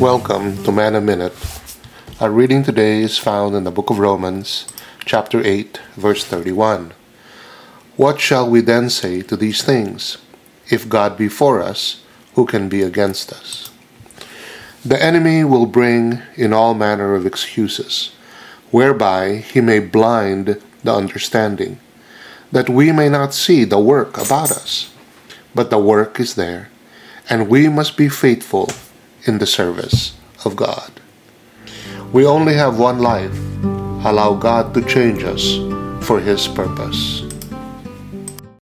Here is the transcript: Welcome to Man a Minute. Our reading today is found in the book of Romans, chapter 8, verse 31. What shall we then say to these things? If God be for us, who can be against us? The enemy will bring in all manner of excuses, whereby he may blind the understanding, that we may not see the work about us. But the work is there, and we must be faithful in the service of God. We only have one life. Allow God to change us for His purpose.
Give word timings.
Welcome 0.00 0.62
to 0.64 0.72
Man 0.72 0.94
a 0.94 1.00
Minute. 1.00 1.32
Our 2.20 2.30
reading 2.30 2.62
today 2.62 3.00
is 3.00 3.16
found 3.16 3.56
in 3.56 3.64
the 3.64 3.70
book 3.70 3.88
of 3.88 3.98
Romans, 3.98 4.66
chapter 5.06 5.40
8, 5.42 5.80
verse 5.96 6.22
31. 6.22 6.92
What 7.96 8.20
shall 8.20 8.46
we 8.46 8.60
then 8.60 8.90
say 8.90 9.22
to 9.22 9.38
these 9.38 9.62
things? 9.62 10.18
If 10.68 10.90
God 10.90 11.16
be 11.16 11.28
for 11.28 11.62
us, 11.62 12.02
who 12.34 12.44
can 12.44 12.68
be 12.68 12.82
against 12.82 13.32
us? 13.32 13.70
The 14.84 15.02
enemy 15.02 15.44
will 15.44 15.64
bring 15.64 16.20
in 16.36 16.52
all 16.52 16.74
manner 16.74 17.14
of 17.14 17.24
excuses, 17.24 18.12
whereby 18.70 19.36
he 19.36 19.62
may 19.62 19.78
blind 19.78 20.60
the 20.84 20.94
understanding, 20.94 21.80
that 22.52 22.68
we 22.68 22.92
may 22.92 23.08
not 23.08 23.32
see 23.32 23.64
the 23.64 23.80
work 23.80 24.18
about 24.18 24.50
us. 24.50 24.92
But 25.54 25.70
the 25.70 25.78
work 25.78 26.20
is 26.20 26.34
there, 26.34 26.68
and 27.30 27.48
we 27.48 27.70
must 27.70 27.96
be 27.96 28.10
faithful 28.10 28.68
in 29.26 29.38
the 29.38 29.46
service 29.46 30.16
of 30.44 30.56
God. 30.56 30.90
We 32.12 32.24
only 32.24 32.54
have 32.54 32.78
one 32.78 33.00
life. 33.00 33.36
Allow 34.06 34.34
God 34.34 34.72
to 34.74 34.82
change 34.82 35.24
us 35.24 35.58
for 36.06 36.20
His 36.20 36.46
purpose. 36.46 37.22